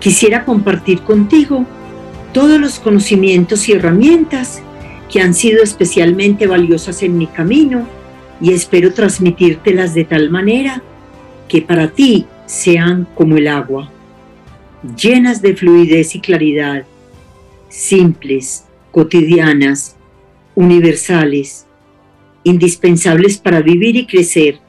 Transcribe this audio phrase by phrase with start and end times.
[0.00, 1.66] Quisiera compartir contigo
[2.32, 4.62] todos los conocimientos y herramientas
[5.10, 7.86] que han sido especialmente valiosas en mi camino
[8.40, 10.82] y espero transmitírtelas de tal manera
[11.48, 13.90] que para ti sean como el agua,
[14.96, 16.84] llenas de fluidez y claridad,
[17.68, 19.96] simples, cotidianas,
[20.54, 21.66] universales,
[22.44, 24.60] indispensables para vivir y crecer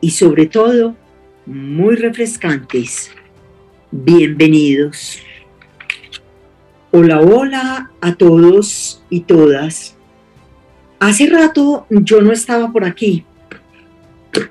[0.00, 0.94] y sobre todo
[1.46, 3.10] muy refrescantes.
[3.96, 5.20] Bienvenidos.
[6.90, 9.96] Hola, hola a todos y todas.
[10.98, 13.24] Hace rato yo no estaba por aquí.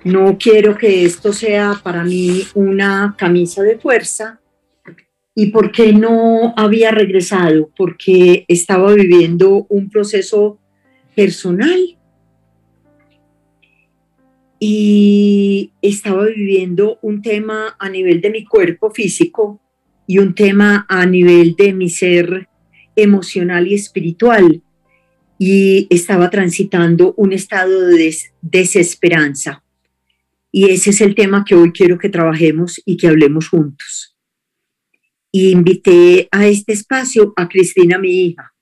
[0.06, 4.40] No quiero que esto sea para mí una camisa de fuerza.
[5.36, 7.70] ¿Y por qué no había regresado?
[7.76, 10.58] Porque estaba viviendo un proceso
[11.18, 11.98] personal
[14.66, 19.60] y estaba viviendo un tema a nivel de mi cuerpo físico
[20.08, 22.48] y un tema a nivel de mi ser
[22.96, 24.64] emocional y espiritual
[25.38, 29.66] y estaba transitando un estado de desesperanza.
[30.50, 34.16] Y ese es el tema que hoy quiero que trabajemos y que hablemos juntos.
[35.30, 38.53] Y invité a este espacio a Cristina, mi hija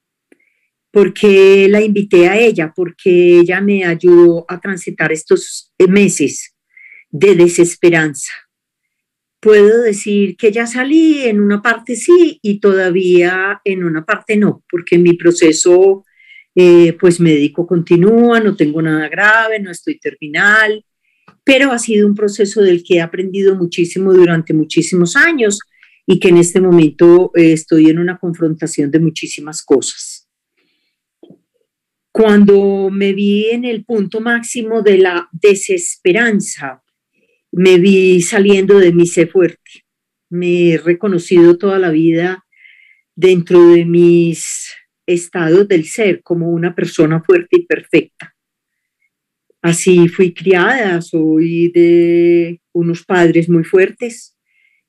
[0.91, 6.53] porque la invité a ella, porque ella me ayudó a transitar estos meses
[7.09, 8.31] de desesperanza.
[9.40, 14.63] Puedo decir que ya salí en una parte sí y todavía en una parte no,
[14.69, 16.03] porque mi proceso
[16.53, 20.85] eh, pues médico continúa, no tengo nada grave, no estoy terminal,
[21.44, 25.59] pero ha sido un proceso del que he aprendido muchísimo durante muchísimos años
[26.06, 30.21] y que en este momento eh, estoy en una confrontación de muchísimas cosas.
[32.12, 36.84] Cuando me vi en el punto máximo de la desesperanza,
[37.54, 39.86] me vi saliendo de mi ser fuerte.
[40.30, 42.46] Me he reconocido toda la vida
[43.16, 44.74] dentro de mis
[45.06, 48.36] estados del ser como una persona fuerte y perfecta.
[49.62, 54.36] Así fui criada, soy de unos padres muy fuertes,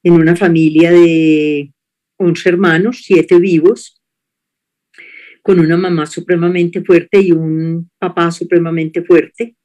[0.02, 1.72] en una familia de
[2.16, 4.01] 11 hermanos, siete vivos,
[5.42, 9.56] con una mamá supremamente fuerte y un papá supremamente fuerte.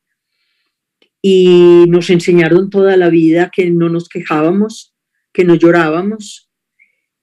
[1.22, 4.96] Y nos enseñaron toda la vida que no nos quejábamos,
[5.32, 6.50] que no llorábamos.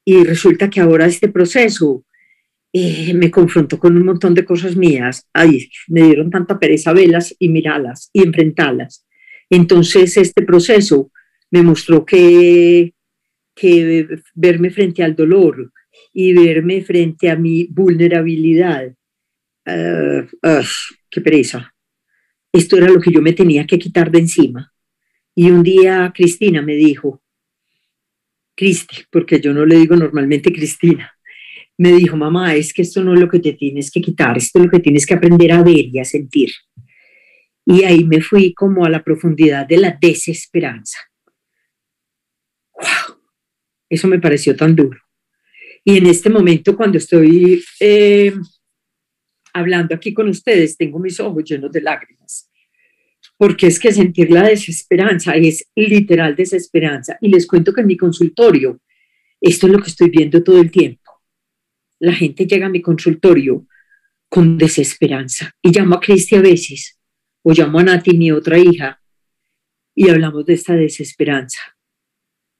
[0.05, 2.05] Y resulta que ahora este proceso
[2.73, 5.29] eh, me confrontó con un montón de cosas mías.
[5.33, 9.07] Ay, me dieron tanta pereza velas y mirarlas y enfrentarlas.
[9.51, 11.11] Entonces este proceso
[11.51, 12.95] me mostró que,
[13.55, 15.73] que verme frente al dolor,
[16.15, 18.95] y verme frente a mi vulnerabilidad.
[19.67, 20.27] Uh,
[21.11, 21.75] ¡Qué pereza!
[22.53, 24.73] Esto era lo que yo me tenía que quitar de encima.
[25.35, 27.21] Y un día Cristina me dijo,
[28.57, 31.13] Cristi, porque yo no le digo normalmente Cristina,
[31.77, 34.61] me dijo, mamá, es que esto no es lo que te tienes que quitar, esto
[34.61, 36.53] es lo que tienes que aprender a ver y a sentir.
[37.67, 40.99] Y ahí me fui como a la profundidad de la desesperanza.
[42.75, 43.19] ¡Wow!
[43.89, 45.04] Eso me pareció tan duro.
[45.85, 48.33] Y en este momento, cuando estoy eh,
[49.53, 52.51] hablando aquí con ustedes, tengo mis ojos llenos de lágrimas,
[53.37, 57.19] porque es que sentir la desesperanza es literal desesperanza.
[57.21, 58.81] Y les cuento que en mi consultorio,
[59.41, 61.03] esto es lo que estoy viendo todo el tiempo.
[62.01, 63.67] La gente llega a mi consultorio
[64.29, 66.99] con desesperanza y llamo a Cristi a veces,
[67.43, 69.01] o llamo a Nati, mi otra hija,
[69.95, 71.61] y hablamos de esta desesperanza.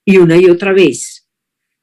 [0.05, 1.14] Y una y otra vez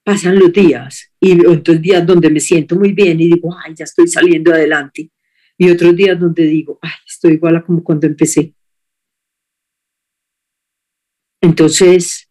[0.05, 3.85] pasan los días y otros días donde me siento muy bien y digo, ay, ya
[3.85, 5.11] estoy saliendo adelante.
[5.57, 8.55] Y otros días donde digo, ay, estoy igual a como cuando empecé.
[11.41, 12.29] Entonces,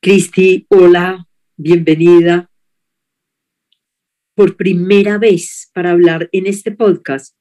[0.00, 1.26] Cristi, hola,
[1.56, 2.50] bienvenida.
[4.34, 7.36] Por primera vez para hablar en este podcast,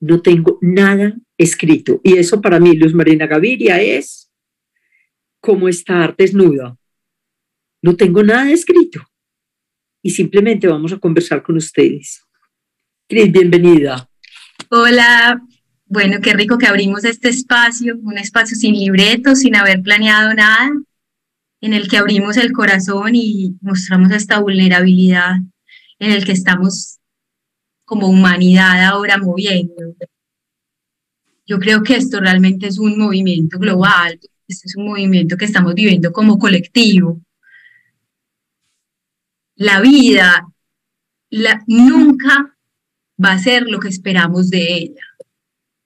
[0.00, 2.00] no tengo nada escrito.
[2.02, 4.30] Y eso para mí, Luz Marina Gaviria, es
[5.40, 6.76] como estar desnuda
[7.82, 9.00] no tengo nada escrito
[10.02, 12.22] y simplemente vamos a conversar con ustedes.
[13.08, 14.08] Cris, bienvenida.
[14.70, 15.40] Hola,
[15.86, 20.70] bueno, qué rico que abrimos este espacio, un espacio sin libreto, sin haber planeado nada.
[21.60, 25.36] en el que abrimos el corazón y mostramos esta vulnerabilidad
[26.00, 26.98] en el que estamos
[27.84, 29.94] como humanidad ahora moviendo.
[31.46, 34.18] Yo creo que esto realmente es un movimiento global,
[34.48, 37.20] este es un movimiento que estamos viviendo como colectivo.
[39.62, 40.48] La vida
[41.68, 42.56] nunca
[43.24, 45.04] va a ser lo que esperamos de ella.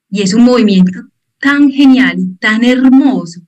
[0.08, 0.99] Y es un movimiento
[1.38, 3.43] tan genial, tan hermoso,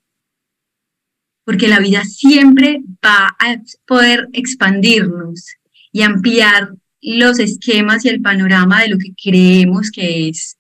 [1.45, 5.47] porque la vida siempre va a poder expandirnos
[5.93, 10.59] y ampliar los esquemas y el panorama de lo que creemos que es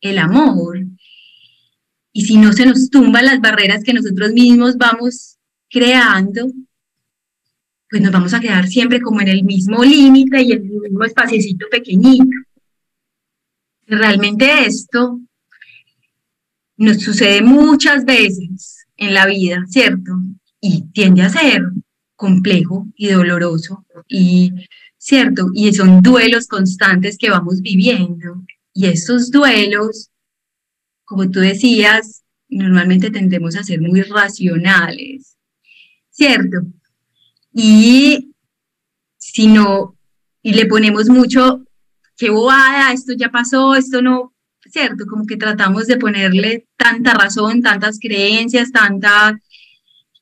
[0.00, 0.78] el amor.
[2.12, 6.46] Y si no se nos tumban las barreras que nosotros mismos vamos creando,
[7.96, 11.02] pues nos vamos a quedar siempre como en el mismo límite y en el mismo
[11.02, 12.26] espaciecito pequeñito.
[13.86, 15.18] Realmente esto
[16.76, 20.12] nos sucede muchas veces en la vida, ¿cierto?
[20.60, 21.62] Y tiende a ser
[22.16, 24.52] complejo y doloroso y
[24.98, 28.44] cierto y son duelos constantes que vamos viviendo
[28.74, 30.10] y estos duelos
[31.04, 35.36] como tú decías normalmente tendemos a ser muy racionales
[36.10, 36.62] cierto
[37.58, 38.34] y
[39.16, 39.96] si no
[40.42, 41.64] y le ponemos mucho
[42.16, 44.34] qué bobada esto ya pasó esto no
[44.70, 49.40] cierto como que tratamos de ponerle tanta razón tantas creencias tanta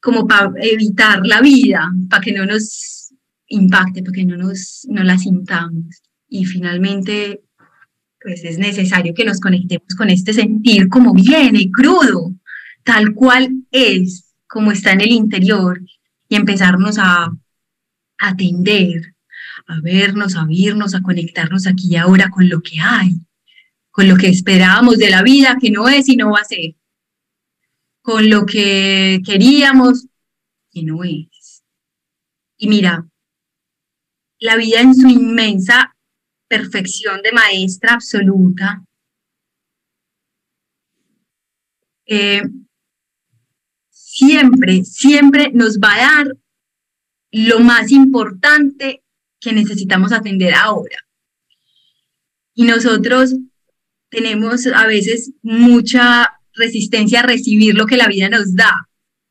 [0.04, 3.14] como para evitar la vida, para que no nos
[3.48, 6.02] impacte, para que no, nos, no la sintamos.
[6.28, 7.40] Y finalmente,
[8.20, 12.34] pues es necesario que nos conectemos con este sentir como viene, crudo,
[12.84, 15.81] tal cual es, como está en el interior,
[16.28, 17.30] y empezarnos a
[18.18, 19.14] atender,
[19.66, 23.16] a vernos, a oírnos, a conectarnos aquí y ahora con lo que hay,
[23.90, 26.74] con lo que esperábamos de la vida, que no es y no va a ser
[28.04, 30.08] con lo que queríamos,
[30.70, 31.64] que no es.
[32.58, 33.08] Y mira,
[34.40, 35.96] la vida en su inmensa
[36.46, 38.84] perfección de maestra absoluta,
[42.04, 42.42] eh,
[44.14, 46.37] siempre, siempre nos va a dar
[47.32, 49.02] lo más importante
[49.40, 50.96] que necesitamos atender ahora.
[52.55, 53.34] Y nosotros
[54.11, 58.88] tenemos a veces mucha resistencia a recibir lo que la vida nos da,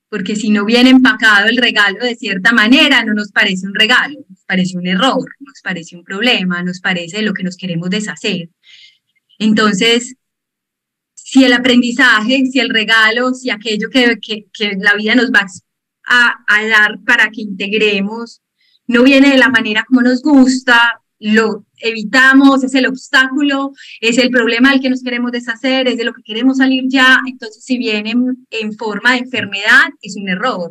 [0.09, 4.19] porque si no viene empacado el regalo de cierta manera, no nos parece un regalo,
[4.27, 8.49] nos parece un error, nos parece un problema, nos parece lo que nos queremos deshacer.
[9.39, 10.15] Entonces,
[11.33, 15.47] si el aprendizaje, si el regalo, si aquello que, que, la vida nos va
[16.05, 18.43] a, a dar para que integremos,
[18.85, 24.29] no viene de la manera como nos gusta, lo evitamos, es el obstáculo, es el
[24.29, 27.19] problema del que nos queremos deshacer, es de lo que queremos salir ya.
[27.25, 28.13] Entonces, si viene
[28.51, 30.69] en, forma de enfermedad, es un error.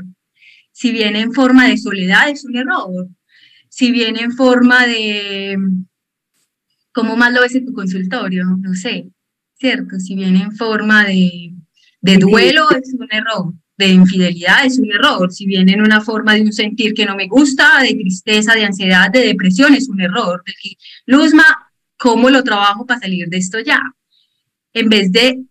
[0.70, 3.08] Si viene en forma de soledad, es un error.
[3.69, 5.56] Si viene en forma de,
[6.93, 8.44] ¿cómo más lo ves en tu consultorio?
[8.61, 9.11] No sé,
[9.62, 10.00] ¿cierto?
[10.00, 11.55] Si viene en forma de,
[12.00, 15.32] de duelo, es un error de infidelidad es un error.
[15.32, 18.65] Si viene en una forma de un sentir que no me gusta, de tristeza, de
[18.65, 20.43] ansiedad, de depresión, es un error.
[21.06, 21.44] Luzma,
[21.96, 23.81] ¿cómo lo trabajo para salir de esto ya?
[24.72, 25.43] En vez de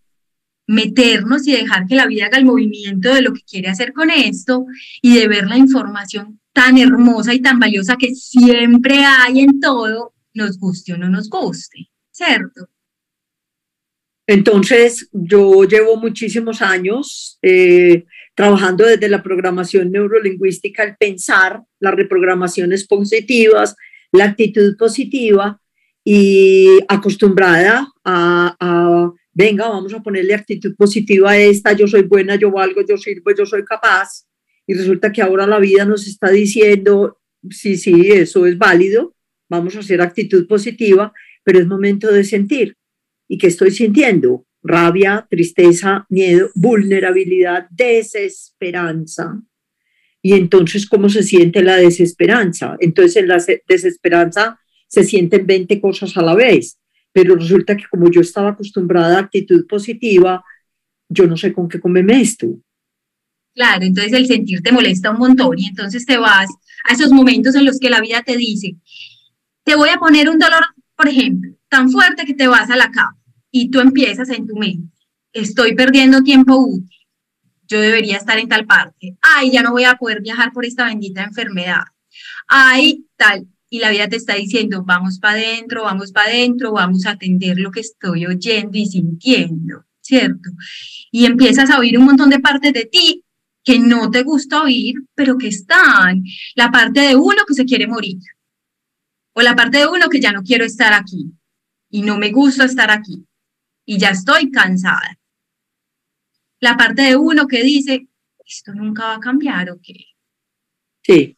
[0.66, 4.10] meternos y dejar que la vida haga el movimiento de lo que quiere hacer con
[4.10, 4.64] esto
[5.02, 10.14] y de ver la información tan hermosa y tan valiosa que siempre hay en todo,
[10.34, 12.68] nos guste o no nos guste, ¿cierto?
[14.26, 22.86] Entonces, yo llevo muchísimos años eh, trabajando desde la programación neurolingüística, el pensar, las reprogramaciones
[22.86, 23.76] positivas,
[24.12, 25.60] la actitud positiva
[26.04, 32.50] y acostumbrada a, venga, vamos a ponerle actitud positiva a esta, yo soy buena, yo
[32.50, 34.26] valgo, yo sirvo, yo soy capaz.
[34.66, 37.18] Y resulta que ahora la vida nos está diciendo,
[37.50, 39.14] sí, sí, eso es válido,
[39.48, 41.12] vamos a hacer actitud positiva,
[41.42, 42.76] pero es momento de sentir.
[43.32, 44.44] ¿Y qué estoy sintiendo?
[44.62, 49.40] rabia, tristeza, miedo, vulnerabilidad, desesperanza.
[50.22, 52.76] Y entonces, ¿cómo se siente la desesperanza?
[52.78, 56.78] Entonces, en la desesperanza se sienten 20 cosas a la vez,
[57.12, 60.44] pero resulta que como yo estaba acostumbrada a actitud positiva,
[61.08, 62.46] yo no sé con qué comeme esto.
[63.54, 66.48] Claro, entonces el sentir te molesta un montón y entonces te vas
[66.88, 68.76] a esos momentos en los que la vida te dice,
[69.64, 70.62] te voy a poner un dolor,
[70.96, 73.21] por ejemplo, tan fuerte que te vas a la cama
[73.52, 74.98] y tú empiezas en tu mente,
[75.32, 76.98] estoy perdiendo tiempo útil,
[77.68, 80.86] yo debería estar en tal parte, ay, ya no voy a poder viajar por esta
[80.86, 81.84] bendita enfermedad,
[82.48, 87.06] ay, tal, y la vida te está diciendo, vamos para adentro, vamos para adentro, vamos
[87.06, 90.50] a atender lo que estoy oyendo y sintiendo, ¿cierto?
[91.10, 93.24] Y empiezas a oír un montón de partes de ti
[93.64, 96.22] que no te gusta oír, pero que están.
[96.54, 98.18] La parte de uno que se quiere morir.
[99.32, 101.32] O la parte de uno que ya no quiero estar aquí.
[101.88, 103.24] Y no me gusta estar aquí.
[103.84, 105.18] Y ya estoy cansada.
[106.60, 108.08] La parte de uno que dice,
[108.44, 110.06] esto nunca va a cambiar o qué.
[111.02, 111.36] Sí,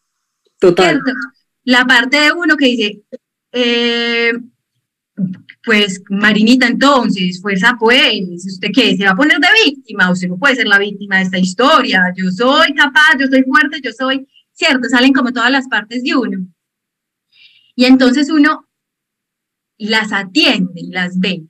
[0.59, 1.01] total.
[1.65, 3.03] La parte de uno que dice,
[3.53, 4.33] eh,
[5.65, 8.97] pues Marinita, entonces, fuerza pues, ¿usted qué?
[8.97, 10.11] ¿Se va a poner de víctima?
[10.11, 12.03] Usted no puede ser la víctima de esta historia.
[12.17, 16.15] Yo soy capaz, yo soy fuerte, yo soy, cierto, salen como todas las partes de
[16.15, 16.47] uno.
[17.75, 18.69] Y entonces uno
[19.79, 21.45] las atiende y las ve,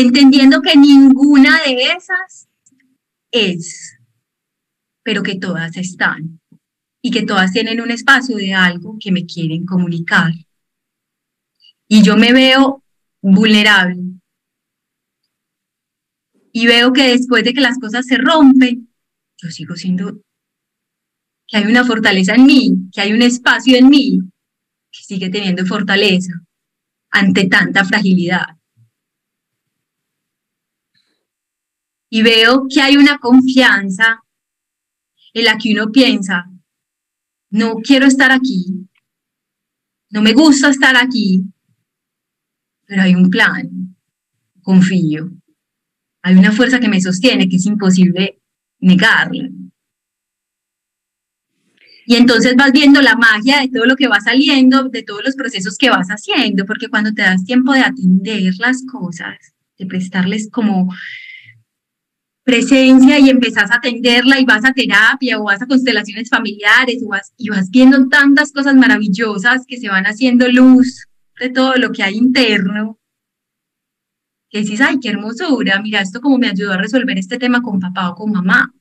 [0.00, 2.48] entendiendo que ninguna de esas
[3.32, 3.98] es,
[5.02, 6.40] pero que todas están
[7.02, 10.32] y que todas tienen un espacio de algo que me quieren comunicar
[11.88, 12.84] y yo me veo
[13.20, 14.00] vulnerable
[16.52, 18.88] y veo que después de que las cosas se rompen,
[19.36, 20.20] yo sigo siendo,
[21.48, 24.20] que hay una fortaleza en mí, que hay un espacio en mí
[24.92, 26.32] que sigue teniendo fortaleza
[27.10, 28.57] ante tanta fragilidad.
[32.10, 34.22] Y veo que hay una confianza
[35.34, 36.50] en la que uno piensa,
[37.50, 38.88] no quiero estar aquí,
[40.10, 41.44] no me gusta estar aquí,
[42.86, 43.96] pero hay un plan,
[44.62, 45.30] confío.
[46.22, 48.40] Hay una fuerza que me sostiene que es imposible
[48.80, 49.48] negarla.
[52.06, 55.36] Y entonces vas viendo la magia de todo lo que va saliendo, de todos los
[55.36, 59.36] procesos que vas haciendo, porque cuando te das tiempo de atender las cosas,
[59.78, 60.90] de prestarles como
[62.48, 67.34] presencia y empezás a atenderla y vas a terapia o vas a constelaciones familiares vas,
[67.36, 71.04] y vas viendo tantas cosas maravillosas que se van haciendo luz
[71.38, 72.98] de todo lo que hay interno,
[74.48, 77.80] que dices, ay, qué hermosura, mira esto como me ayudó a resolver este tema con
[77.80, 78.72] papá o con mamá.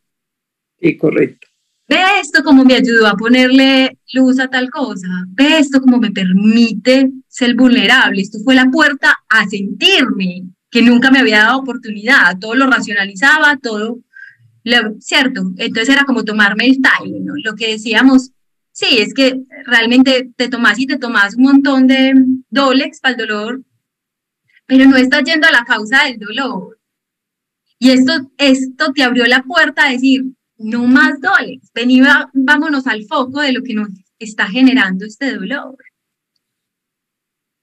[0.80, 1.48] Sí, correcto.
[1.90, 5.10] Ve esto como me ayudó a ponerle luz a tal cosa.
[5.28, 8.22] Ve esto como me permite ser vulnerable.
[8.22, 12.38] Esto fue la puerta a sentirme, que nunca me había dado oportunidad.
[12.40, 14.00] Todo lo racionalizaba, todo,
[15.00, 15.52] ¿cierto?
[15.58, 17.34] Entonces era como tomarme el time, ¿no?
[17.44, 18.32] Lo que decíamos,
[18.78, 22.14] Sí, es que realmente te tomas y te tomas un montón de
[22.52, 23.64] Dolex para el dolor,
[24.68, 26.80] pero no estás yendo a la causa del dolor.
[27.80, 30.26] Y esto, esto te abrió la puerta a decir,
[30.60, 35.76] no más Dolex, vení, vámonos al foco de lo que nos está generando este dolor.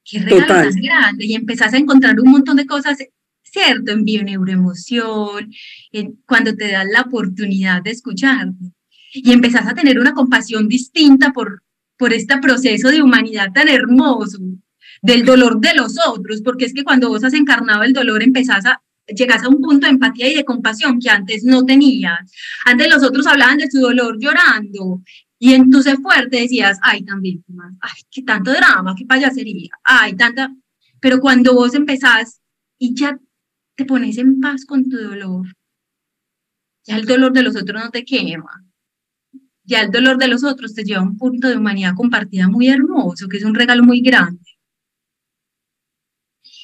[0.05, 1.25] Qué regalo tan grande.
[1.25, 2.97] Y empezás a encontrar un montón de cosas,
[3.43, 5.51] cierto, en bioneuroemoción,
[5.91, 8.75] en, cuando te das la oportunidad de escucharte
[9.15, 11.63] y empezás a tener una compasión distinta por,
[11.97, 14.39] por este proceso de humanidad tan hermoso,
[15.01, 18.65] del dolor de los otros, porque es que cuando vos has encarnado el dolor empezás
[18.65, 22.31] a, llegas a un punto de empatía y de compasión que antes no tenías.
[22.65, 25.01] Antes los otros hablaban de su dolor llorando
[25.45, 29.69] y en tu ser fuerte decías, ay, tan víctimas, ay, qué tanto drama, qué payasería,
[29.83, 30.51] ay, tanta...
[30.99, 32.41] Pero cuando vos empezás
[32.79, 33.19] y ya
[33.75, 35.45] te pones en paz con tu dolor,
[36.83, 38.65] ya el dolor de los otros no te quema,
[39.63, 42.67] ya el dolor de los otros te lleva a un punto de humanidad compartida muy
[42.67, 44.49] hermoso, que es un regalo muy grande.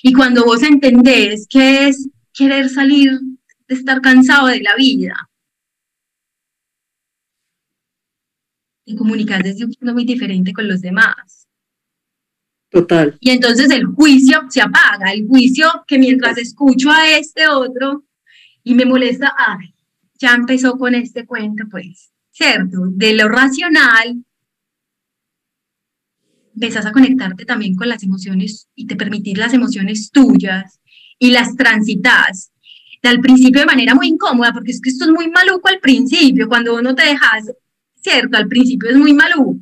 [0.02, 3.12] Y cuando vos entendés qué es querer salir
[3.68, 5.30] de estar cansado de la vida,
[9.44, 11.48] desde un punto muy diferente con los demás.
[12.70, 13.18] Total.
[13.20, 18.06] Y entonces el juicio se apaga, el juicio que mientras escucho a este otro
[18.64, 19.74] y me molesta, ay,
[20.20, 22.78] ya empezó con este cuento, pues ¿cierto?
[22.88, 24.24] De lo racional,
[26.54, 30.80] empezás a conectarte también con las emociones y te permitir las emociones tuyas
[31.20, 32.52] y las transitas.
[33.04, 36.48] Al principio de manera muy incómoda, porque es que esto es muy maluco al principio,
[36.48, 37.52] cuando uno te dejas,
[38.02, 38.38] ¿cierto?
[38.38, 39.60] Al principio es muy maluco.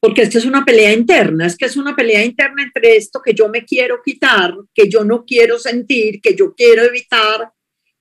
[0.00, 3.34] Porque esto es una pelea interna, es que es una pelea interna entre esto que
[3.34, 7.52] yo me quiero quitar, que yo no quiero sentir, que yo quiero evitar,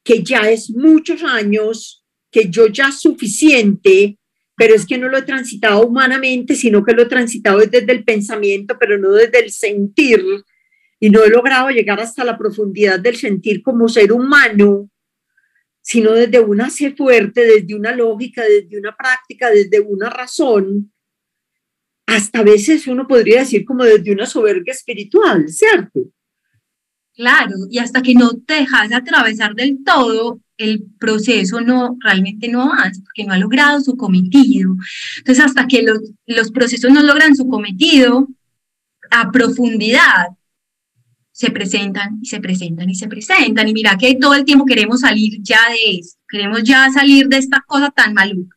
[0.04, 4.18] que ya es muchos años que yo ya suficiente,
[4.56, 8.04] pero es que no lo he transitado humanamente, sino que lo he transitado desde el
[8.04, 10.24] pensamiento, pero no desde el sentir,
[11.00, 14.91] y no he logrado llegar hasta la profundidad del sentir como ser humano,
[15.82, 20.92] sino desde una fe fuerte, desde una lógica, desde una práctica, desde una razón,
[22.06, 26.02] hasta a veces uno podría decir como desde una soberbia espiritual, ¿cierto?
[27.16, 32.64] Claro, y hasta que no te dejas atravesar del todo, el proceso no realmente no
[32.64, 34.76] avanza porque no ha logrado su cometido.
[35.18, 38.28] Entonces, hasta que los, los procesos no logran su cometido
[39.10, 40.28] a profundidad,
[41.42, 43.68] se presentan y se presentan y se presentan.
[43.68, 47.38] Y mira que todo el tiempo queremos salir ya de esto, queremos ya salir de
[47.38, 48.56] esta cosa tan maluca.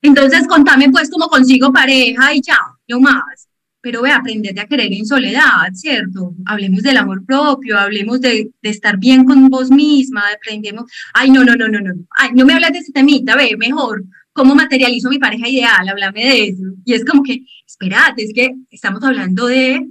[0.00, 3.48] Entonces, contame pues cómo consigo pareja y ya, no más.
[3.80, 6.34] Pero ve, a querer en soledad, ¿cierto?
[6.46, 11.42] Hablemos del amor propio, hablemos de, de, estar bien con vos misma, aprendemos, ay, no,
[11.42, 15.08] no, no, no, no, ay, no me hables de ese temita, ve, mejor, ¿cómo materializo
[15.10, 15.88] mi pareja ideal?
[15.88, 16.64] Háblame de eso.
[16.84, 19.84] Y es como que, espérate, es que estamos hablando de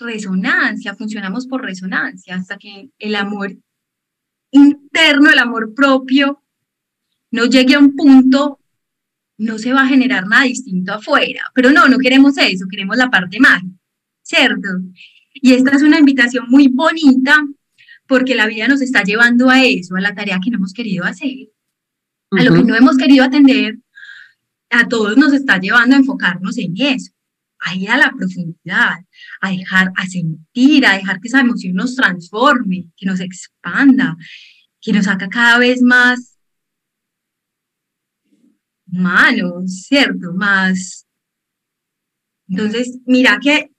[0.00, 3.56] resonancia, funcionamos por resonancia, hasta que el amor
[4.50, 6.42] interno, el amor propio,
[7.30, 8.60] no llegue a un punto,
[9.38, 11.42] no se va a generar nada distinto afuera.
[11.54, 13.74] Pero no, no queremos eso, queremos la parte mágica,
[14.22, 14.68] ¿cierto?
[15.34, 17.36] Y esta es una invitación muy bonita
[18.06, 21.04] porque la vida nos está llevando a eso, a la tarea que no hemos querido
[21.04, 21.48] hacer,
[22.30, 23.78] a lo que no hemos querido atender,
[24.70, 27.12] a todos nos está llevando a enfocarnos en eso,
[27.64, 28.96] a ir a la profundidad,
[29.40, 34.16] a dejar, a sentir, a dejar que esa emoción nos transforme, que nos expanda,
[34.80, 36.38] que nos haga cada vez más
[38.86, 40.32] humanos, ¿cierto?
[40.34, 41.06] Más.
[42.48, 43.70] Entonces, mira que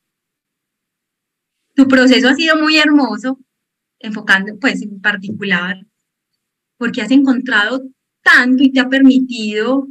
[1.76, 3.40] tu proceso ha sido muy hermoso,
[4.00, 5.78] enfocando pues en particular,
[6.78, 7.84] porque has encontrado
[8.24, 9.88] tanto y te ha permitido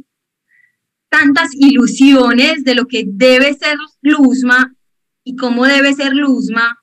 [1.15, 4.75] tantas ilusiones de lo que debe ser Luzma
[5.23, 6.77] y cómo debe ser Luzma,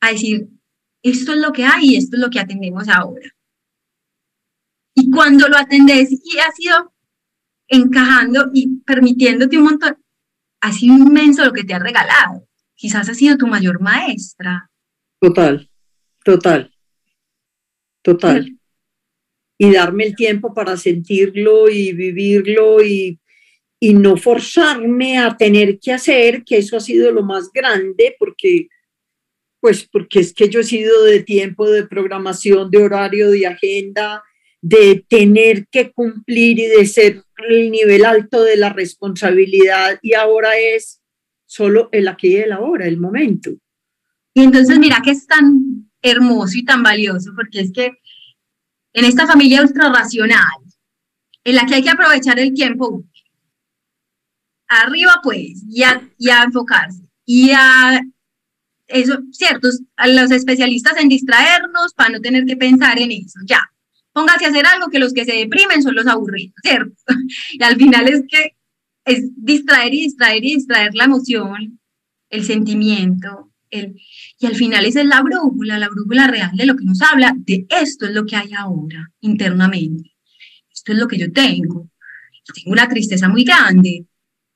[0.00, 0.48] a decir,
[1.02, 3.28] esto es lo que hay y esto es lo que atendemos ahora.
[4.94, 6.92] Y cuando lo atendes y ha sido
[7.66, 9.98] encajando y permitiéndote un montón,
[10.60, 12.46] ha sido inmenso lo que te ha regalado.
[12.74, 14.70] Quizás ha sido tu mayor maestra.
[15.20, 15.68] Total,
[16.24, 16.72] total,
[18.02, 18.61] total.
[19.58, 23.18] Y darme el tiempo para sentirlo y vivirlo y
[23.84, 28.68] y no forzarme a tener que hacer, que eso ha sido lo más grande, porque,
[29.58, 34.22] pues, porque es que yo he sido de tiempo, de programación, de horario, de agenda,
[34.60, 40.56] de tener que cumplir y de ser el nivel alto de la responsabilidad, y ahora
[40.56, 41.02] es
[41.44, 43.50] solo el aquí y el ahora, el momento.
[44.32, 47.90] Y entonces mira que es tan hermoso y tan valioso, porque es que
[48.92, 50.58] en esta familia ultra racional,
[51.44, 53.04] en la que hay que aprovechar el tiempo
[54.68, 57.02] arriba pues, y a, enfocarse.
[57.24, 58.00] Y a
[58.86, 63.60] eso, cierto, a los especialistas en distraernos para no tener que pensar en eso, ya.
[64.12, 66.94] Póngase a hacer algo que los que se deprimen son los aburridos, ¿cierto?
[67.52, 68.56] Y al final es que
[69.04, 71.80] es distraer y distraer y distraer la emoción,
[72.28, 76.84] el sentimiento, y al final esa es la brújula, la brújula real de lo que
[76.84, 80.12] nos habla, de esto es lo que hay ahora internamente,
[80.70, 81.90] esto es lo que yo tengo.
[82.54, 84.06] tengo una tristeza muy grande,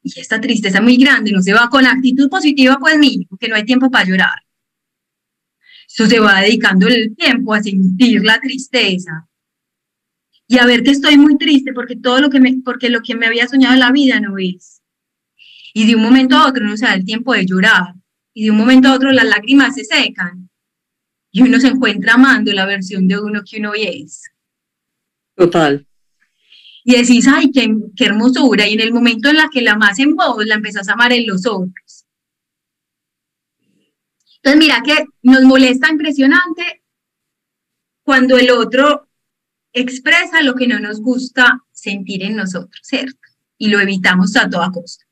[0.03, 3.57] y esta tristeza muy grande no se va con actitud positiva, pues mí, porque no
[3.57, 4.43] hay tiempo para llorar.
[5.89, 9.29] Eso se va dedicando el tiempo a sentir la tristeza
[10.47, 13.15] y a ver que estoy muy triste porque todo lo que me, porque lo que
[13.15, 14.83] me había soñado en la vida no es.
[15.73, 17.95] Y de un momento a otro no se da el tiempo de llorar
[18.37, 20.51] y de un momento a otro las lágrimas se secan
[21.31, 24.31] y uno se encuentra amando la versión de uno que uno es.
[25.35, 25.87] Total
[26.89, 29.99] y decís, ay, qué, qué, hermosura, y en el momento en la que la amas
[29.99, 32.07] en vos, la empezás a amar en los otros.
[34.37, 36.85] Entonces, mira que nos molesta impresionante
[38.05, 39.09] cuando el otro
[39.73, 43.19] expresa lo que no nos gusta sentir en nosotros, ¿cierto?
[43.59, 45.06] Y lo evitamos a toda costa.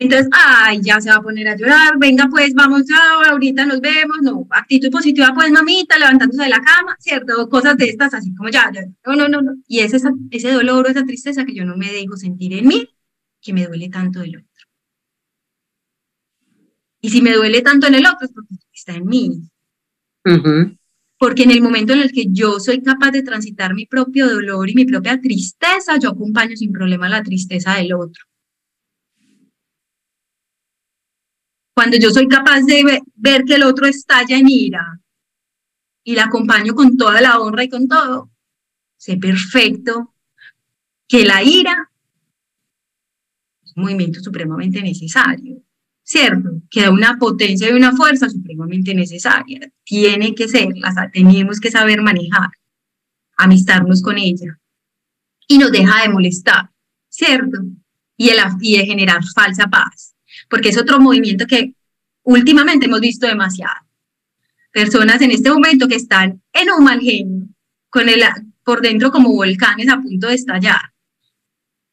[0.00, 3.80] Entonces, ay, ya se va a poner a llorar, venga pues, vamos ya, ahorita nos
[3.80, 7.48] vemos, no, actitud positiva pues, mamita, levantándose de la cama, ¿cierto?
[7.48, 9.56] Cosas de estas, así como ya, ya, no, no, no, no.
[9.66, 12.68] Y es esa, ese dolor o esa tristeza que yo no me dejo sentir en
[12.68, 12.88] mí,
[13.42, 14.48] que me duele tanto del otro.
[17.00, 19.42] Y si me duele tanto en el otro es porque está en mí.
[21.18, 24.70] Porque en el momento en el que yo soy capaz de transitar mi propio dolor
[24.70, 28.24] y mi propia tristeza, yo acompaño sin problema la tristeza del otro.
[31.78, 35.00] Cuando yo soy capaz de ver que el otro estalla en ira
[36.02, 38.32] y la acompaño con toda la honra y con todo,
[38.96, 40.12] sé perfecto
[41.06, 41.88] que la ira
[43.62, 45.62] es un movimiento supremamente necesario,
[46.02, 46.50] ¿cierto?
[46.68, 49.60] Que da una potencia y una fuerza supremamente necesaria.
[49.84, 50.74] Tiene que ser,
[51.12, 52.50] tenemos que saber manejar,
[53.36, 54.58] amistarnos con ella.
[55.46, 56.70] Y nos deja de molestar,
[57.08, 57.58] ¿cierto?
[58.16, 60.16] Y de generar falsa paz
[60.48, 61.74] porque es otro movimiento que
[62.22, 63.86] últimamente hemos visto demasiado.
[64.72, 67.48] Personas en este momento que están en un mal genio,
[67.90, 68.22] con el,
[68.64, 70.92] por dentro como volcanes a punto de estallar,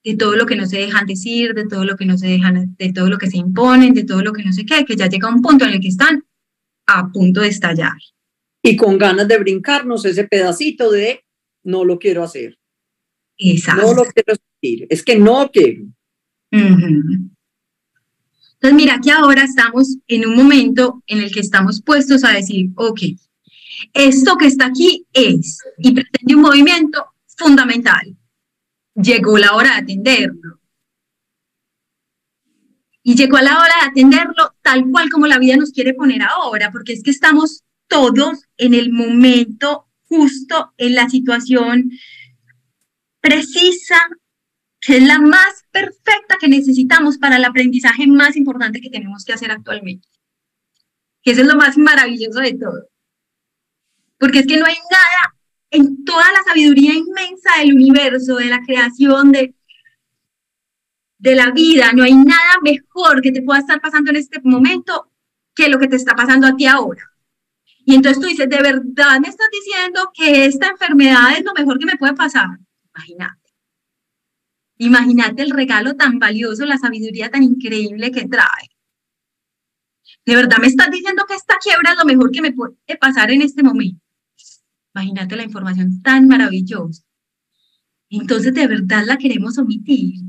[0.04, 2.76] de todo lo que no se dejan decir, de todo lo que no se dejan,
[2.78, 5.08] de todo lo que se imponen, de todo lo que no sé qué, que ya
[5.08, 6.24] llega un punto en el que están
[6.86, 7.98] a punto de estallar.
[8.62, 11.26] Y con ganas de brincarnos ese pedacito de
[11.64, 12.58] no lo quiero hacer.
[13.38, 13.82] Exacto.
[13.82, 15.86] No lo quiero sentir, es que no quiero.
[18.66, 22.72] Entonces, mira que ahora estamos en un momento en el que estamos puestos a decir,
[22.74, 23.00] ok,
[23.94, 27.06] esto que está aquí es y pretende un movimiento
[27.38, 28.18] fundamental.
[28.96, 30.62] Llegó la hora de atenderlo.
[33.04, 36.72] Y llegó la hora de atenderlo tal cual como la vida nos quiere poner ahora,
[36.72, 41.92] porque es que estamos todos en el momento justo, en la situación
[43.22, 44.00] precisa,
[44.88, 49.52] es la más perfecta que necesitamos para el aprendizaje más importante que tenemos que hacer
[49.52, 50.08] actualmente.
[51.24, 52.88] Que eso es lo más maravilloso de todo.
[54.20, 55.36] Porque es que no hay nada
[55.72, 59.56] en toda la sabiduría inmensa del universo, de la creación, de,
[61.18, 65.10] de la vida, no hay nada mejor que te pueda estar pasando en este momento
[65.54, 67.12] que lo que te está pasando a ti ahora.
[67.86, 71.80] Y entonces tú dices, ¿de verdad me estás diciendo que esta enfermedad es lo mejor
[71.80, 72.48] que me puede pasar?
[72.94, 73.45] Imagínate.
[74.78, 78.70] Imagínate el regalo tan valioso, la sabiduría tan increíble que trae.
[80.26, 83.32] ¿De verdad me estás diciendo que esta quiebra es lo mejor que me puede pasar
[83.32, 84.02] en este momento?
[84.94, 87.04] Imagínate la información tan maravillosa.
[88.10, 90.22] Entonces, ¿de verdad la queremos omitir?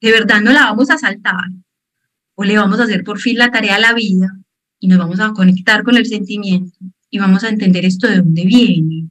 [0.00, 1.50] ¿De verdad no la vamos a saltar?
[2.34, 4.38] ¿O le vamos a hacer por fin la tarea a la vida
[4.78, 6.76] y nos vamos a conectar con el sentimiento
[7.10, 9.10] y vamos a entender esto de dónde viene?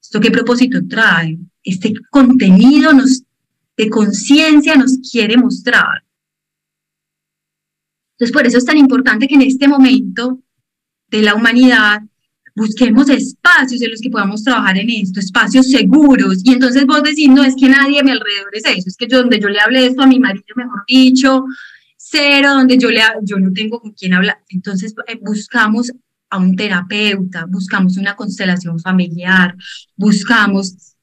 [0.00, 1.38] ¿Esto qué propósito trae?
[1.62, 3.22] Este contenido nos,
[3.76, 6.04] de conciencia nos quiere mostrar.
[8.12, 10.40] Entonces, por eso es tan importante que en este momento
[11.08, 12.02] de la humanidad
[12.58, 16.40] busquemos espacios en los que podamos trabajar en esto, espacios seguros.
[16.42, 19.06] Y entonces vos decís, no es que nadie a mi alrededor es eso, es que
[19.06, 21.44] yo donde yo le hable esto a mi marido, mejor dicho,
[21.96, 24.42] cero, donde yo, le, yo no tengo con quién hablar.
[24.48, 25.92] Entonces eh, buscamos
[26.30, 29.54] a un terapeuta, buscamos una constelación familiar,
[29.96, 30.96] buscamos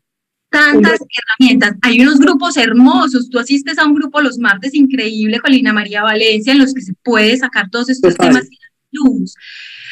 [0.55, 0.99] tantas
[1.39, 1.75] herramientas.
[1.81, 3.29] Hay unos grupos hermosos.
[3.29, 6.81] Tú asistes a un grupo los martes increíble con Lina María Valencia en los que
[6.81, 8.57] se puede sacar todos estos temas y
[8.91, 9.35] luz.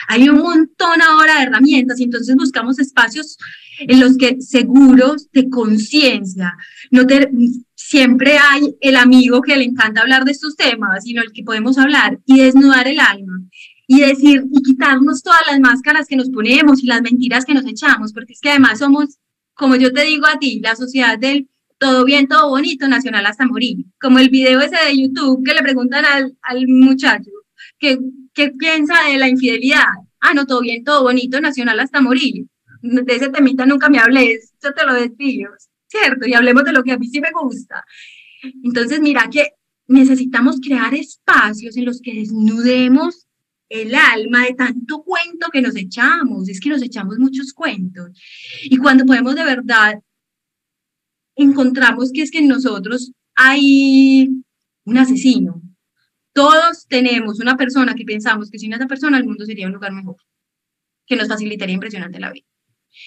[0.08, 3.38] Hay un montón ahora de herramientas y entonces buscamos espacios
[3.80, 6.54] en los que seguros de conciencia.
[6.92, 7.04] No
[7.76, 11.78] siempre hay el amigo que le encanta hablar de estos temas, sino el que podemos
[11.78, 13.42] hablar y desnudar el alma
[13.88, 17.66] y decir y quitarnos todas las máscaras que nos ponemos y las mentiras que nos
[17.66, 19.20] echamos, porque es que además somos,
[19.54, 23.46] como yo te digo a ti, la sociedad del todo bien, todo bonito, nacional hasta
[23.46, 23.86] morir.
[24.00, 27.30] Como el video ese de YouTube que le preguntan al, al muchacho
[27.78, 28.00] que
[28.34, 29.86] ¿qué piensa de la infidelidad?
[30.20, 32.46] Ah, no, todo bien, todo bonito, nacional hasta morir.
[32.82, 35.52] De ese temita nunca me hables, yo te lo despido,
[35.88, 36.28] ¿cierto?
[36.28, 37.86] Y hablemos de lo que a mí sí me gusta.
[38.64, 39.52] Entonces, mira que
[39.88, 43.28] necesitamos crear espacios en los que desnudemos
[43.70, 48.12] el alma de tanto cuento que nos echamos, es que nos echamos muchos cuentos.
[48.64, 50.02] Y cuando podemos de verdad,
[51.36, 54.30] encontramos que es que en nosotros hay
[54.86, 55.62] un asesino,
[56.34, 59.94] todos tenemos una persona que pensamos que sin esa persona el mundo sería un lugar
[59.94, 60.18] mejor,
[61.06, 62.48] que nos facilitaría impresionante la vida.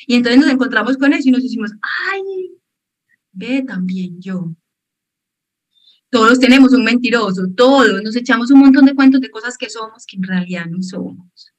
[0.06, 2.22] Y entonces nos encontramos con eso y nos decimos, ay,
[3.32, 4.54] ve también yo.
[6.16, 10.06] Todos tenemos un mentiroso, todos nos echamos un montón de cuentos de cosas que somos
[10.06, 11.52] que en realidad no somos.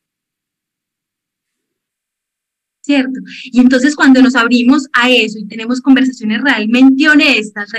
[2.82, 3.20] ¿Cierto?
[3.44, 7.70] Y entonces cuando nos abrimos a eso y tenemos conversaciones realmente honestas,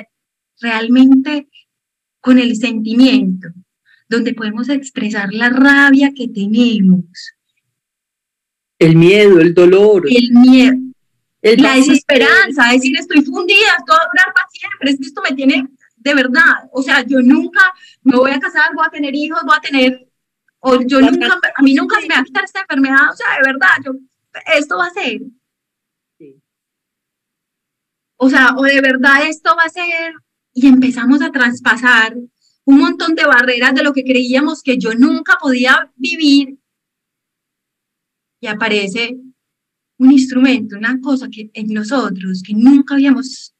[0.61, 1.49] realmente
[2.21, 3.49] con el sentimiento,
[4.09, 7.33] donde podemos expresar la rabia que tenemos.
[8.79, 10.07] El miedo, el dolor.
[10.09, 10.77] El miedo.
[11.43, 15.35] la desesperanza, decir estoy fundida, esto va a durar para siempre, es que esto me
[15.35, 15.69] tiene
[16.09, 17.61] de verdad, o sea, yo nunca
[18.03, 20.11] me voy a casar, voy a tener hijos, voy a tener,
[20.61, 23.27] o yo nunca, a mí nunca se me va a quitar esta enfermedad, o sea,
[23.37, 23.92] de verdad, yo,
[24.57, 25.21] esto va a ser.
[28.16, 30.14] O sea, o de verdad esto va a ser,
[30.53, 32.16] y empezamos a traspasar
[32.64, 36.59] un montón de barreras de lo que creíamos que yo nunca podía vivir.
[38.40, 39.16] Y aparece
[39.99, 43.55] un instrumento, una cosa que en nosotros que nunca habíamos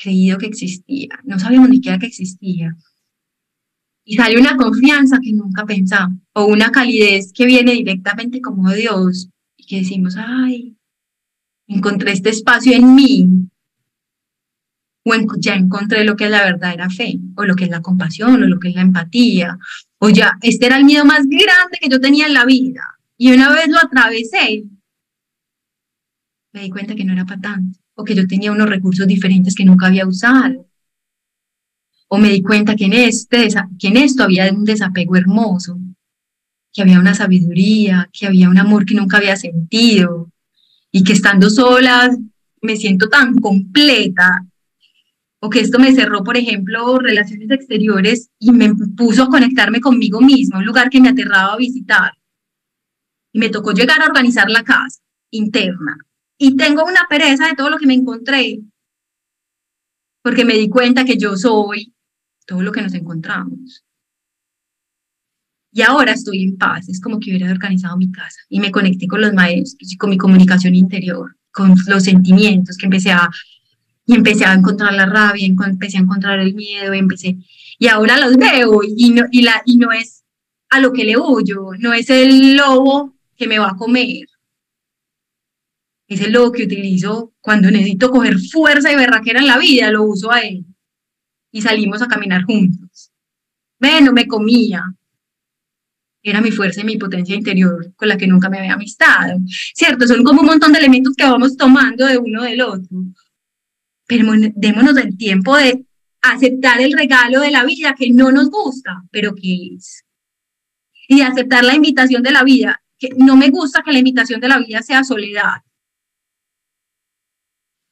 [0.00, 2.74] creído que existía, no sabíamos ni siquiera que existía.
[4.04, 9.28] Y sale una confianza que nunca pensamos, o una calidez que viene directamente como Dios,
[9.56, 10.76] y que decimos, ay,
[11.66, 13.48] encontré este espacio en mí
[15.10, 18.42] o ya encontré lo que es la verdadera fe, o lo que es la compasión,
[18.42, 19.58] o lo que es la empatía,
[19.98, 22.82] o ya, este era el miedo más grande que yo tenía en la vida.
[23.16, 24.64] Y una vez lo atravesé,
[26.52, 29.56] me di cuenta que no era para tanto, o que yo tenía unos recursos diferentes
[29.56, 30.68] que nunca había usado.
[32.06, 35.76] O me di cuenta que en, este, que en esto había un desapego hermoso,
[36.72, 40.30] que había una sabiduría, que había un amor que nunca había sentido,
[40.92, 42.16] y que estando solas
[42.62, 44.46] me siento tan completa,
[45.40, 50.20] o que esto me cerró, por ejemplo, relaciones exteriores y me puso a conectarme conmigo
[50.20, 52.12] mismo, un lugar que me aterraba a visitar.
[53.32, 55.00] Y me tocó llegar a organizar la casa
[55.32, 55.96] interna.
[56.38, 58.60] Y tengo una pereza de todo lo que me encontré,
[60.22, 61.92] porque me di cuenta que yo soy
[62.46, 63.84] todo lo que nos encontramos.
[65.72, 69.06] Y ahora estoy en paz, es como que hubiera organizado mi casa y me conecté
[69.06, 73.28] con los maestros y con mi comunicación interior, con los sentimientos que empecé a
[74.08, 77.36] y empecé a encontrar la rabia, empecé a encontrar el miedo, empecé,
[77.78, 80.24] y ahora los veo y no, y, la, y no es
[80.70, 84.26] a lo que le huyo, no es el lobo que me va a comer,
[86.08, 90.04] es el lobo que utilizo cuando necesito coger fuerza y berraquera en la vida, lo
[90.04, 90.64] uso a él.
[91.52, 93.10] Y salimos a caminar juntos.
[93.78, 94.82] Ve, no me comía.
[96.22, 99.38] Era mi fuerza y mi potencia interior con la que nunca me había amistado.
[99.74, 100.06] ¿Cierto?
[100.06, 102.88] Son como un montón de elementos que vamos tomando de uno del otro
[104.08, 105.84] pero démonos el tiempo de
[106.22, 110.02] aceptar el regalo de la vida que no nos gusta, pero que es.
[111.06, 114.40] Y de aceptar la invitación de la vida, que no me gusta que la invitación
[114.40, 115.62] de la vida sea soledad.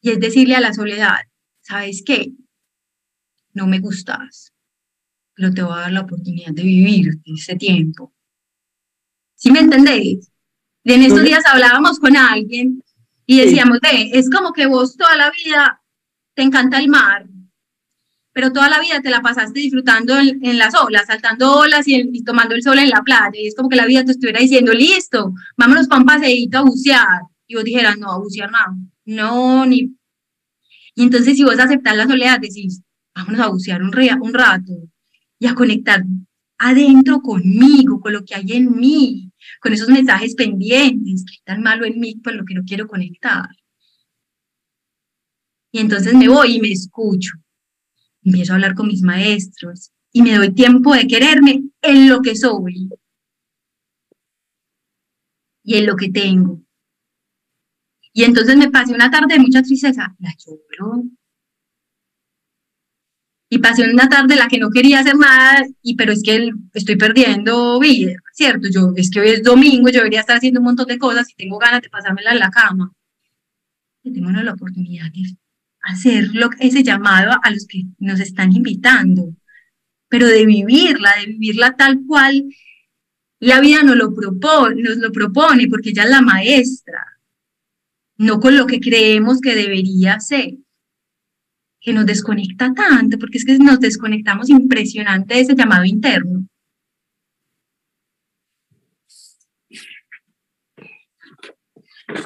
[0.01, 1.19] Y es decirle a la soledad,
[1.61, 2.33] ¿sabes qué?
[3.53, 4.53] No me gustas,
[5.35, 8.13] pero te voy a dar la oportunidad de vivir ese tiempo.
[9.35, 10.31] ¿Sí me entendéis?
[10.85, 12.83] Y en estos días hablábamos con alguien
[13.27, 15.83] y decíamos, ve, es como que vos toda la vida
[16.35, 17.27] te encanta el mar,
[18.37, 22.55] pero toda la vida te la pasaste disfrutando en, las olas, saltando olas y, tomando
[22.55, 23.31] el sol en la playa.
[23.33, 26.63] Y es como que la vida te estuviera diciendo, listo, vámonos para un paseíto a
[26.63, 27.23] bucear.
[27.47, 28.59] Y vos dijeras, no, a bucear no,
[29.07, 29.97] no, ni...
[30.95, 32.83] Y entonces si vos aceptás la soledad, decís,
[33.15, 34.73] vámonos a bucear un, un rato
[35.39, 36.03] y a conectar
[36.59, 41.85] adentro conmigo, con lo que hay en mí, con esos mensajes pendientes, que tan malo
[41.85, 43.49] en mí, con lo que no quiero conectar.
[45.71, 47.33] Y entonces me voy y me escucho.
[48.23, 52.35] Empiezo a hablar con mis maestros y me doy tiempo de quererme en lo que
[52.35, 52.89] soy
[55.63, 56.66] y en lo que tengo.
[58.17, 61.05] Y entonces me pasé una tarde de mucha tristeza, la lloro.
[63.51, 66.51] Y pasé una tarde en la que no quería hacer nada, y, pero es que
[66.73, 68.69] estoy perdiendo vida, ¿cierto?
[68.73, 71.35] Yo, es que hoy es domingo, yo debería estar haciendo un montón de cosas y
[71.35, 72.91] tengo ganas de pasármela en la cama.
[74.03, 75.37] Y tengo la oportunidad de
[75.83, 79.29] hacer ese llamado a los que nos están invitando,
[80.09, 82.47] pero de vivirla, de vivirla tal cual
[83.41, 87.16] la vida nos lo propone, nos lo propone porque ella es la maestra,
[88.19, 90.55] no con lo que creemos que debería ser,
[91.81, 96.47] que nos desconecta tanto, porque es que nos desconectamos impresionante de ese llamado interno.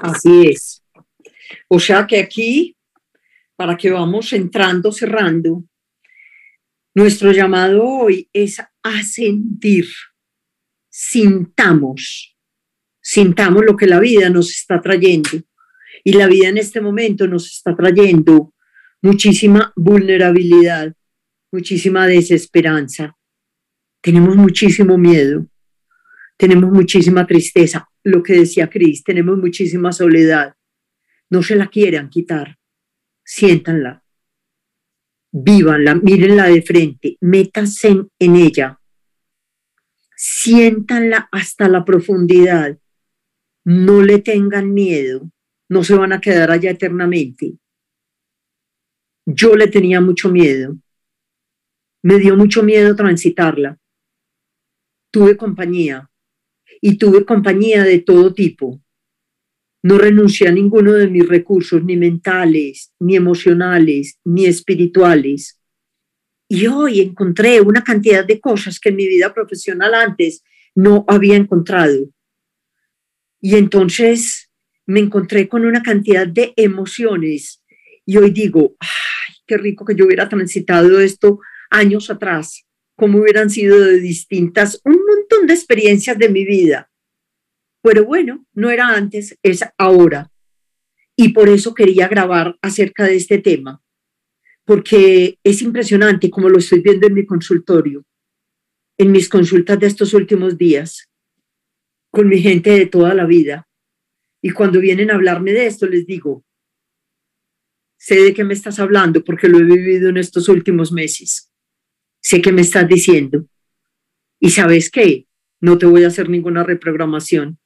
[0.03, 0.83] Así es.
[1.69, 2.77] O sea que aquí
[3.61, 5.65] para que vamos entrando, cerrando,
[6.95, 9.87] nuestro llamado hoy es a sentir,
[10.89, 12.39] sintamos,
[13.03, 15.43] sintamos lo que la vida nos está trayendo.
[16.05, 18.55] Y la vida en este momento nos está trayendo
[19.03, 20.93] muchísima vulnerabilidad,
[21.53, 23.17] muchísima desesperanza.
[24.01, 25.47] Tenemos muchísimo miedo,
[26.37, 27.89] tenemos muchísima tristeza.
[28.03, 30.55] Lo que decía Cris, tenemos muchísima soledad.
[31.29, 32.57] No se la quieran quitar
[33.33, 34.03] siéntanla,
[35.31, 38.81] vívanla, mírenla de frente, métanse en, ella,
[40.17, 42.77] siéntanla hasta la profundidad,
[43.65, 45.31] no le tengan miedo,
[45.71, 47.55] no se van a quedar allá eternamente.
[49.25, 50.77] Yo le tenía mucho miedo,
[52.03, 53.79] me dio mucho miedo transitarla.
[55.13, 56.11] Tuve compañía
[56.81, 58.81] y tuve compañía de todo tipo,
[59.83, 65.59] no renuncié a ninguno de mis recursos, ni mentales, ni emocionales, ni espirituales.
[66.49, 70.43] Y hoy encontré una cantidad de cosas que en mi vida profesional antes
[70.75, 72.11] no había encontrado.
[73.41, 74.50] Y entonces
[74.91, 77.63] me encontré con una cantidad de emociones
[78.07, 83.51] y hoy digo, ay, qué rico que yo hubiera transitado esto años atrás, cómo hubieran
[83.51, 86.91] sido de distintas, un montón de experiencias de mi vida
[87.83, 90.31] pero bueno, no era antes, es ahora.
[91.17, 93.83] Y por eso quería grabar acerca de este tema,
[94.65, 98.05] porque es impresionante como lo estoy viendo en mi consultorio,
[98.99, 101.09] en mis consultas de estos últimos días,
[102.11, 103.67] con mi gente de toda la vida.
[104.43, 106.45] Y cuando vienen a hablarme de esto, les digo,
[107.99, 111.51] sé de qué me estás hablando porque lo he vivido en estos últimos meses.
[112.21, 113.47] Sé qué me estás diciendo.
[114.39, 115.27] Y sabes qué,
[115.61, 117.61] no te voy a hacer ninguna reprogramación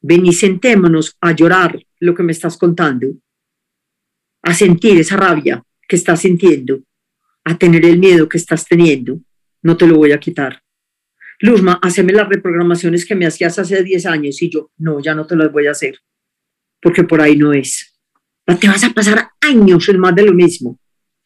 [0.00, 3.08] ven y sentémonos a llorar lo que me estás contando.
[4.42, 6.82] a sentir esa rabia que estás sintiendo,
[7.44, 9.20] a tener el miedo que estás teniendo.
[9.62, 10.62] No te lo voy a quitar.
[11.40, 15.26] Luzma, haceme las reprogramaciones que me hacías hace 10 años y yo, no, ya no
[15.26, 15.98] te las voy a hacer,
[16.80, 17.98] porque por ahí no es.
[18.44, 20.78] Te vas a pasar años en más de lo mismo.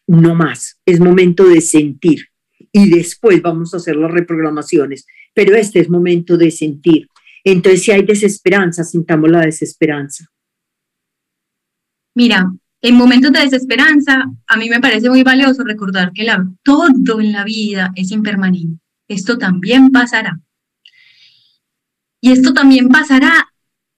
[0.06, 0.78] No más.
[0.84, 2.26] Es momento de sentir.
[2.70, 5.06] Y después vamos a hacer las reprogramaciones.
[5.32, 7.08] Pero este es momento de sentir.
[7.42, 10.26] Entonces, si hay desesperanza, sintamos la desesperanza.
[12.14, 16.26] Mira, en momentos de desesperanza, a mí me parece muy valioso recordar que
[16.62, 18.83] todo en la vida es impermanente.
[19.08, 20.40] Esto también pasará.
[22.20, 23.48] Y esto también pasará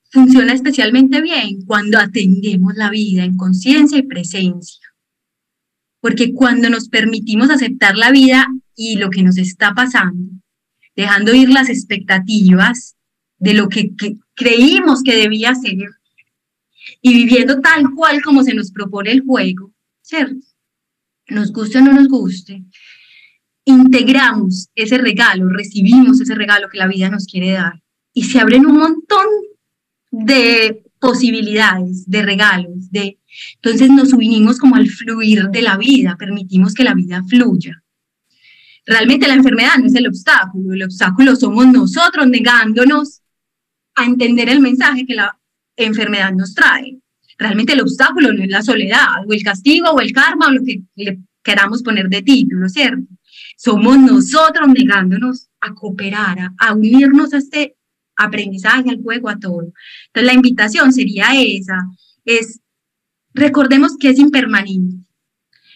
[0.09, 4.81] funciona especialmente bien cuando atendemos la vida en conciencia y presencia.
[5.99, 10.31] Porque cuando nos permitimos aceptar la vida y lo que nos está pasando,
[10.95, 12.95] dejando ir las expectativas
[13.39, 13.91] de lo que,
[14.35, 15.75] creímos que debía ser
[17.01, 20.45] y viviendo tal cual como se nos propone el juego, ¿cierto?
[21.27, 22.63] Nos guste o no nos guste,
[23.67, 27.81] integramos ese regalo, recibimos ese regalo que la vida nos quiere dar
[28.13, 29.25] y se abren un montón
[30.09, 33.19] de posibilidades, de regalos, de
[33.55, 37.83] entonces nos unimos como al fluir de la vida, permitimos que la vida fluya.
[38.85, 43.21] Realmente la enfermedad no es el obstáculo, el obstáculo somos nosotros negándonos
[43.95, 45.37] a entender el mensaje que la
[45.75, 46.97] enfermedad nos trae.
[47.37, 50.63] Realmente el obstáculo no es la soledad, o el castigo, o el karma, o lo
[50.63, 53.16] que le queramos poner de título, ¿cierto?
[53.57, 57.75] Somos nosotros negándonos a cooperar, a, unirnos a este
[58.15, 59.73] aprendizaje, al juego, a todo.
[60.07, 61.75] Entonces la invitación sería esa,
[62.23, 62.61] es
[63.33, 64.97] recordemos que es impermanente,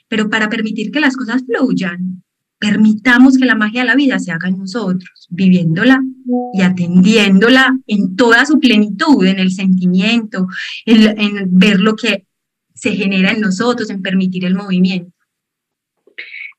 [0.08, 2.24] pero para permitir que las cosas fluyan,
[2.60, 6.00] permitamos que la magia de la vida se haga en nosotros, viviéndola
[6.54, 10.48] y atendiéndola en toda su plenitud, en el sentimiento,
[10.86, 12.28] en, en ver lo que
[12.76, 15.12] se genera en nosotros, en permitir el movimiento.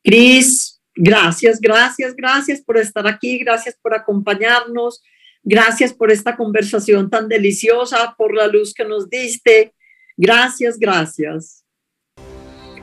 [0.02, 5.02] Cris, gracias, gracias, gracias por estar aquí, gracias por acompañarnos.
[5.44, 9.72] Gracias por esta conversación tan deliciosa, por la luz que nos diste.
[10.16, 11.64] Gracias, gracias.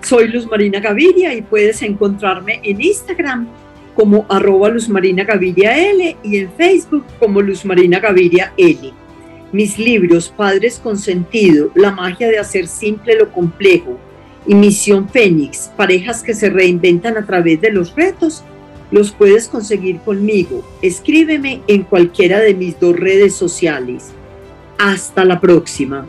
[0.02, 3.48] Soy Luz Marina Gaviria y puedes encontrarme en Instagram
[3.95, 8.93] como arroba Luz Marina Gaviria L y en Facebook como Luz Marina Gaviria L.
[9.54, 14.00] Mis libros Padres con Sentido, La magia de hacer simple lo complejo
[14.50, 18.44] y Misión Fénix, parejas que se reinventan a través de los retos
[18.90, 20.64] los puedes conseguir conmigo.
[20.82, 24.10] Escríbeme en cualquiera de mis dos redes sociales.
[24.80, 26.08] Hasta la próxima.